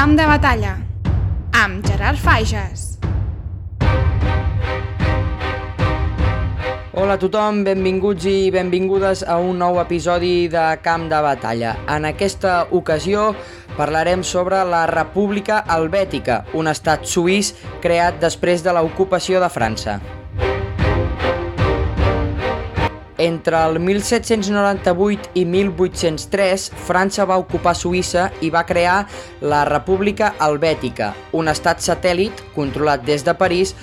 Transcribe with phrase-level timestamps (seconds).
[0.00, 0.70] Camp de batalla
[1.60, 2.84] amb Gerard Fages.
[6.96, 11.74] Hola a tothom, benvinguts i benvingudes a un nou episodi de Camp de Batalla.
[11.84, 13.34] En aquesta ocasió
[13.76, 17.52] parlarem sobre la República Helvètica, un estat suís
[17.84, 19.98] creat després de l'ocupació de França.
[23.20, 29.02] Entre el 1798 i 1803, França va ocupar Suïssa i va crear
[29.44, 33.74] la República Helvètica, un estat satèl·lit controlat des de París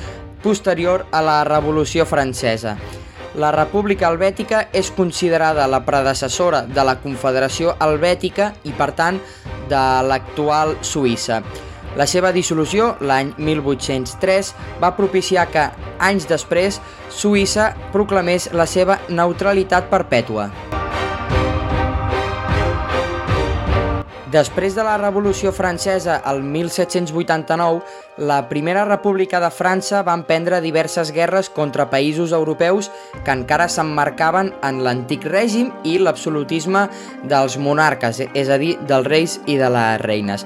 [0.41, 2.79] posterior a la Revolució Francesa.
[3.37, 9.21] La República Helvètica és considerada la predecessora de la Confederació Helvètica i, per tant,
[9.69, 11.43] de l'actual Suïssa.
[11.97, 15.63] La seva dissolució, l'any 1803, va propiciar que,
[15.97, 16.77] anys després,
[17.09, 20.51] Suïssa proclamés la seva neutralitat perpètua.
[24.27, 27.81] Després de la Revolució Francesa, el 1789,
[28.29, 32.91] la Primera República de França va emprendre diverses guerres contra països europeus
[33.23, 36.89] que encara s'emmarcaven en l'antic règim i l'absolutisme
[37.23, 40.45] dels monarques, és a dir, dels reis i de les reines.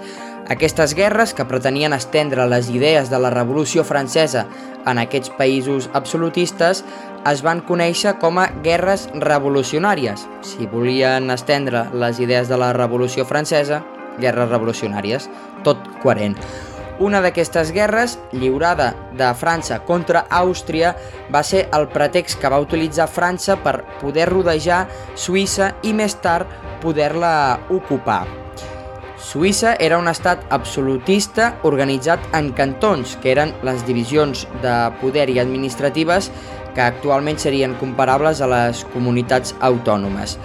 [0.49, 4.47] Aquestes guerres, que pretenien estendre les idees de la Revolució Francesa
[4.89, 6.81] en aquests països absolutistes,
[7.29, 10.25] es van conèixer com a guerres revolucionàries.
[10.41, 13.83] Si volien estendre les idees de la Revolució Francesa,
[14.19, 15.29] guerres revolucionàries,
[15.63, 16.35] tot coherent.
[17.01, 20.91] Una d'aquestes guerres, lliurada de França contra Àustria,
[21.33, 24.83] va ser el pretext que va utilitzar França per poder rodejar
[25.15, 26.49] Suïssa i més tard
[26.83, 27.33] poder-la
[27.73, 28.40] ocupar.
[29.21, 35.37] Suïssa era un estat absolutista organitzat en cantons, que eren les divisions de poder i
[35.39, 36.31] administratives
[36.73, 40.39] que actualment serien comparables a les comunitats autònomes.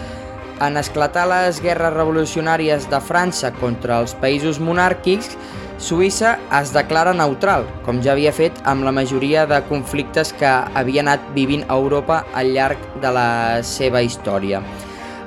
[0.60, 5.34] En esclatar les guerres revolucionàries de França contra els països monàrquics,
[5.80, 11.04] Suïssa es declara neutral, com ja havia fet amb la majoria de conflictes que havia
[11.04, 13.28] anat vivint a Europa al llarg de la
[13.64, 14.62] seva història.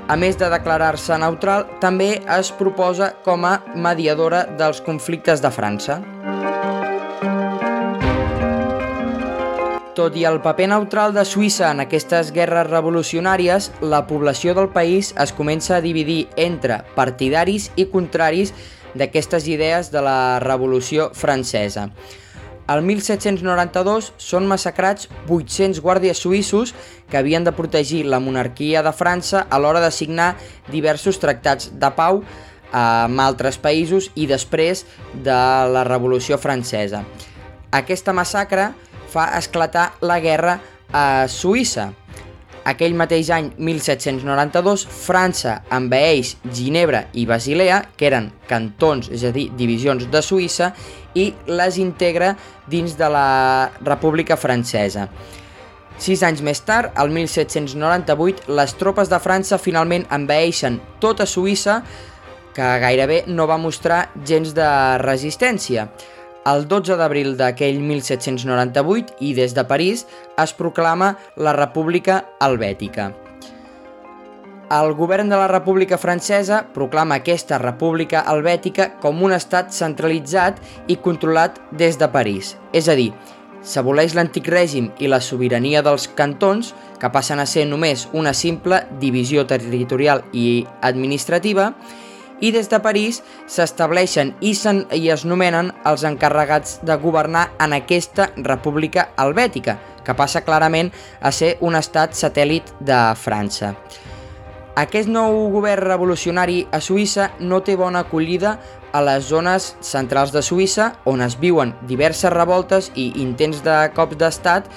[0.10, 6.00] A més de declarar-se neutral, també es proposa com a mediadora dels conflictes de França.
[9.94, 15.12] Tot i el paper neutral de Suïssa en aquestes guerres revolucionàries, la població del país
[15.14, 18.56] es comença a dividir entre partidaris i contraris
[18.98, 21.92] d'aquestes idees de la Revolució Francesa.
[22.70, 26.76] Al 1792 són massacrats 800 guàrdies suïssos
[27.10, 30.36] que havien de protegir la monarquia de França a l'hora de signar
[30.70, 32.22] diversos tractats de pau
[32.70, 34.86] amb altres països i després
[35.26, 35.40] de
[35.74, 37.02] la Revolució Francesa.
[37.74, 38.70] Aquesta massacre
[39.10, 40.60] fa esclatar la guerra
[40.94, 41.90] a Suïssa.
[42.70, 49.48] Aquell mateix any, 1792, França envaeix Ginebra i Basilea, que eren cantons, és a dir,
[49.58, 50.74] divisions de Suïssa,
[51.18, 52.36] i les integra
[52.70, 55.08] dins de la República Francesa.
[56.00, 61.82] Sis anys més tard, el 1798, les tropes de França finalment envaeixen tota Suïssa,
[62.54, 64.70] que gairebé no va mostrar gens de
[65.02, 65.90] resistència.
[66.48, 70.06] El 12 d'abril d'aquell 1798 i des de París
[70.40, 73.12] es proclama la República Helvètica.
[74.70, 81.00] El govern de la República Francesa proclama aquesta República Helvètica com un estat centralitzat i
[81.02, 83.10] controlat des de París, és a dir,
[83.66, 88.84] s'aboleix l'antic règim i la sobirania dels cantons, que passen a ser només una simple
[89.02, 91.74] divisió territorial i administrativa,
[92.42, 94.54] i des de París s'estableixen i,
[94.96, 100.92] i es nomenen els encarregats de governar en aquesta república helvètica, que passa clarament
[101.22, 103.76] a ser un estat satèl·lit de França.
[104.80, 108.54] Aquest nou govern revolucionari a Suïssa no té bona acollida
[108.96, 114.18] a les zones centrals de Suïssa, on es viuen diverses revoltes i intents de cops
[114.18, 114.70] d'estat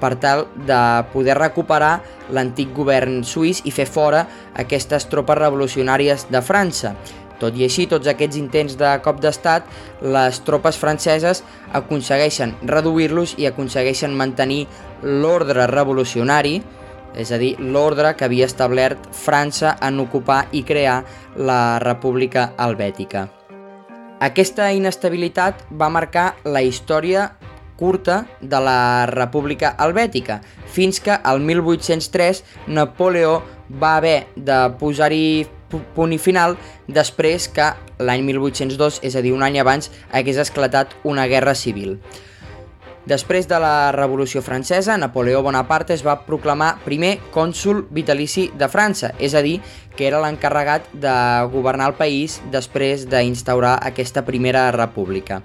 [0.00, 0.80] per tal de
[1.12, 2.00] poder recuperar
[2.34, 4.26] l'antic govern suís i fer fora
[4.58, 6.94] aquestes tropes revolucionàries de França.
[7.40, 9.64] Tot i així, tots aquests intents de cop d'estat,
[10.04, 11.40] les tropes franceses
[11.72, 14.66] aconsegueixen reduir-los i aconsegueixen mantenir
[15.02, 16.60] l'ordre revolucionari,
[17.16, 21.00] és a dir, l'ordre que havia establert França en ocupar i crear
[21.36, 23.26] la República Helvètica.
[24.20, 27.30] Aquesta inestabilitat va marcar la història
[27.80, 33.40] curta de la República Helvètica, fins que el 1803 Napoleó
[33.82, 35.46] va haver de posar-hi
[35.94, 36.56] punt i final
[36.90, 37.72] després que
[38.02, 41.96] l'any 1802, és a dir, un any abans, hagués esclatat una guerra civil.
[43.08, 49.14] Després de la Revolució Francesa, Napoleó Bonaparte es va proclamar primer cònsul vitalici de França,
[49.18, 49.56] és a dir,
[49.96, 51.14] que era l'encarregat de
[51.50, 55.40] governar el país després d'instaurar aquesta primera república.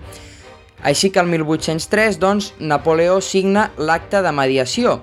[0.86, 5.00] Així que el 1803, doncs, Napoleó signa l'acte de mediació,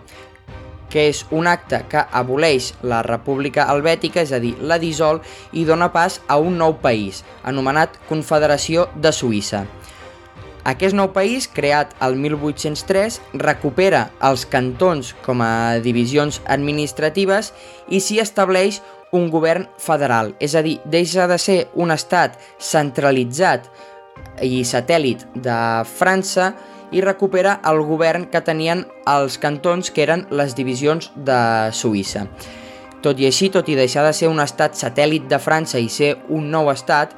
[0.93, 5.19] que és un acte que aboleix la República Helvètica, és a dir, la dissol,
[5.51, 9.65] i dona pas a un nou país, anomenat Confederació de Suïssa.
[10.69, 17.51] Aquest nou país, creat el 1803, recupera els cantons com a divisions administratives
[17.91, 18.79] i s'hi estableix
[19.13, 23.67] un govern federal, és a dir, deixa de ser un estat centralitzat
[24.43, 25.57] i satèl·lit de
[25.89, 26.53] França
[26.93, 32.27] i recupera el govern que tenien els cantons que eren les divisions de Suïssa.
[33.03, 36.15] Tot i així, tot i deixar de ser un estat satèl·lit de França i ser
[36.31, 37.17] un nou estat,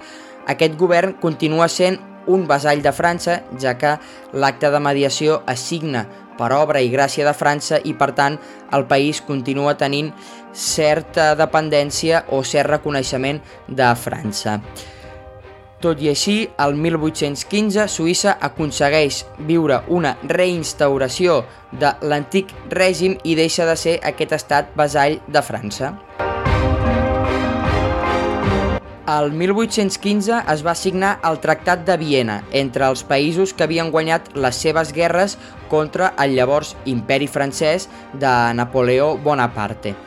[0.48, 3.98] aquest govern continua sent un vasall de França, ja que
[4.32, 6.06] l'acte de mediació assigna
[6.38, 8.38] per obra i gràcia de França i, per tant,
[8.72, 10.10] el país continua tenint
[10.52, 14.60] certa dependència o cert reconeixement de França.
[15.84, 16.34] Tot i així,
[16.64, 21.42] el 1815 Suïssa aconsegueix viure una reinstauració
[21.82, 25.92] de l'antic règim i deixa de ser aquest estat vasall de França.
[29.18, 34.32] El 1815 es va signar el Tractat de Viena entre els països que havien guanyat
[34.40, 35.36] les seves guerres
[35.68, 39.98] contra el llavors imperi francès de Napoleó Bonaparte.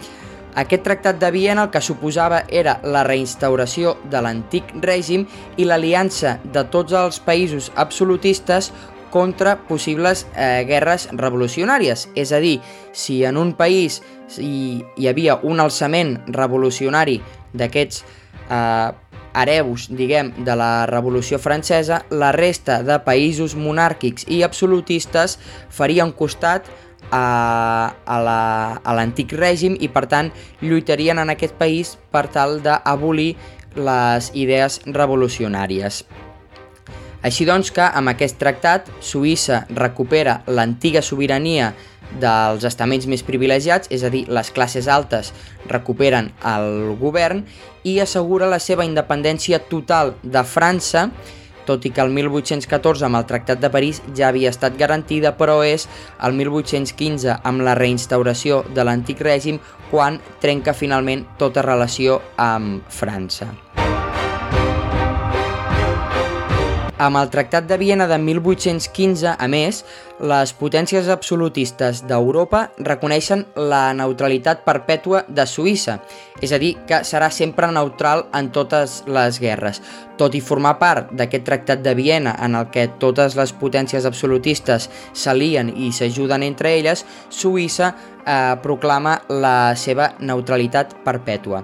[0.58, 5.28] Aquest tractat de Viena el que suposava era la reinstauració de l'antic règim
[5.58, 8.72] i l'aliança de tots els països absolutistes
[9.14, 12.08] contra possibles eh, guerres revolucionàries.
[12.18, 12.58] És a dir,
[12.92, 14.02] si en un país
[14.42, 17.20] hi, hi havia un alçament revolucionari
[17.54, 18.02] d'aquests
[18.50, 18.90] eh,
[19.38, 25.38] hereus, diguem, de la Revolució Francesa, la resta de països monàrquics i absolutistes
[25.70, 26.66] farien costat
[27.12, 33.36] a, a l'antic la, règim i per tant lluitarien en aquest país per tal d'abolir
[33.78, 36.04] les idees revolucionàries.
[37.28, 41.74] Així doncs que amb aquest tractat Suïssa recupera l'antiga sobirania
[42.22, 45.34] dels estaments més privilegiats, és a dir, les classes altes
[45.68, 47.44] recuperen el govern
[47.84, 51.10] i assegura la seva independència total de França
[51.68, 55.60] tot i que el 1814 amb el Tractat de París ja havia estat garantida, però
[55.68, 55.90] és
[56.24, 59.62] el 1815 amb la reinstauració de l'antic règim
[59.92, 63.67] quan trenca finalment tota relació amb França.
[66.98, 69.84] Amb el Tractat de Viena de 1815, a més,
[70.18, 76.00] les potències absolutistes d'Europa reconeixen la neutralitat perpètua de Suïssa,
[76.42, 79.78] és a dir, que serà sempre neutral en totes les guerres.
[80.18, 84.90] Tot i formar part d'aquest Tractat de Viena en el que totes les potències absolutistes
[85.14, 91.62] s'alien i s'ajuden entre elles, Suïssa eh, proclama la seva neutralitat perpètua.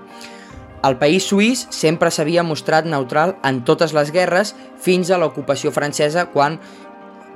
[0.84, 4.52] El país suís sempre s'havia mostrat neutral en totes les guerres
[4.84, 6.58] fins a l'ocupació francesa quan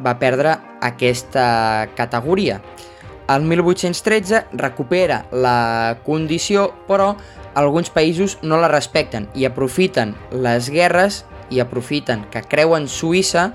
[0.04, 2.60] va perdre aquesta categoria.
[3.32, 7.14] El 1813 recupera la condició, però
[7.56, 13.50] alguns països no la respecten i aprofiten les guerres i aprofiten que creuen Suïssa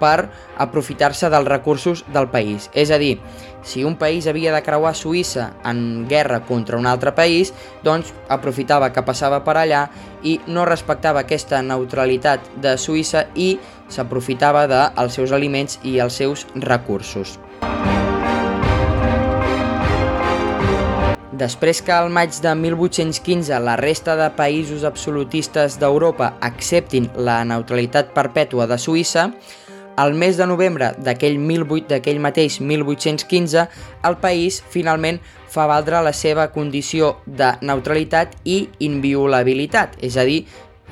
[0.00, 2.70] per aprofitar-se dels recursos del país.
[2.74, 3.18] És a dir,
[3.62, 7.52] si un país havia de creuar Suïssa en guerra contra un altre país,
[7.84, 9.88] doncs aprofitava que passava per allà
[10.22, 13.56] i no respectava aquesta neutralitat de Suïssa i
[13.88, 17.38] s'aprofitava dels seus aliments i els seus recursos.
[21.38, 28.10] Després que al maig de 1815 la resta de països absolutistes d'Europa acceptin la neutralitat
[28.16, 29.28] perpètua de Suïssa,
[29.98, 33.64] al mes de novembre d'aquell mateix 1815,
[34.06, 35.18] el país finalment
[35.50, 40.44] fa valdre la seva condició de neutralitat i inviolabilitat, és a dir,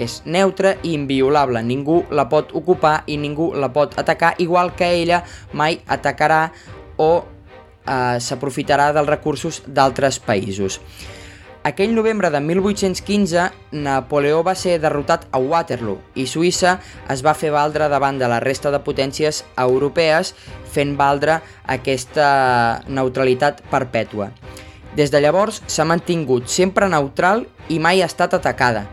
[0.03, 4.91] és neutra i inviolable, ningú la pot ocupar i ningú la pot atacar, igual que
[4.99, 5.23] ella
[5.53, 6.51] mai atacarà
[6.99, 10.81] o eh, s'aprofitarà dels recursos d'altres països.
[11.67, 16.77] Aquell novembre de 1815, Napoleó va ser derrotat a Waterloo i Suïssa
[17.11, 20.31] es va fer valdre davant de la resta de potències europees
[20.77, 21.41] fent valdre
[21.77, 22.29] aquesta
[22.87, 24.29] neutralitat perpètua.
[24.95, 28.85] Des de llavors s'ha mantingut sempre neutral i mai ha estat atacada,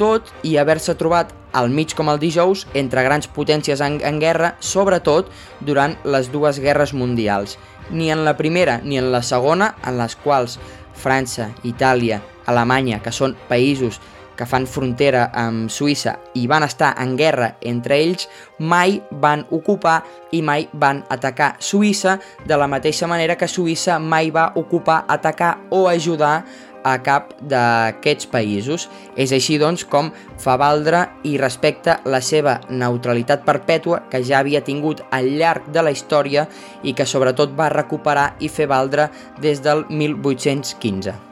[0.00, 4.54] tot i haver-se trobat al mig com el dijous entre grans potències en, en guerra,
[4.60, 5.28] sobretot
[5.60, 7.58] durant les dues guerres mundials.
[7.90, 10.56] Ni en la primera ni en la segona, en les quals
[11.00, 14.00] França, Itàlia, Alemanya, que són països
[14.40, 18.24] que fan frontera amb Suïssa i van estar en guerra entre ells,
[18.56, 19.98] mai van ocupar
[20.32, 22.16] i mai van atacar Suïssa,
[22.48, 26.38] de la mateixa manera que Suïssa mai va ocupar, atacar o ajudar
[26.84, 28.88] a cap d'aquests països.
[29.16, 30.10] És així, doncs, com
[30.40, 35.84] fa valdre i respecta la seva neutralitat perpètua que ja havia tingut al llarg de
[35.84, 36.46] la història
[36.82, 39.10] i que sobretot va recuperar i fer valdre
[39.40, 41.30] des del 1815.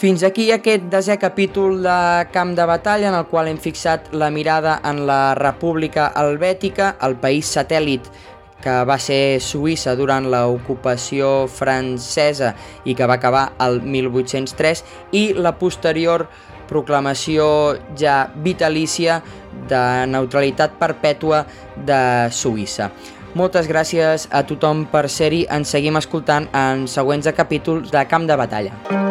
[0.00, 1.94] Fins aquí aquest desè capítol de
[2.32, 7.18] Camp de Batalla en el qual hem fixat la mirada en la República Helvètica, el
[7.20, 8.08] país satèl·lit
[8.62, 14.84] que va ser Suïssa durant l'ocupació francesa i que va acabar el 1803
[15.16, 16.28] i la posterior
[16.70, 17.46] proclamació
[17.98, 19.20] ja vitalícia
[19.68, 21.44] de neutralitat perpètua
[21.76, 22.90] de Suïssa.
[23.34, 25.44] Moltes gràcies a tothom per ser-hi.
[25.50, 29.09] Ens seguim escoltant en següents capítols de Camp de Batalla.